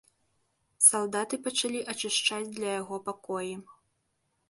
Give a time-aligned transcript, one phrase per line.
[0.85, 3.53] Салдаты пачалі ачышчаць для яго пакоі.